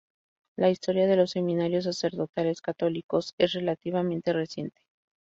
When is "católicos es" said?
2.63-3.53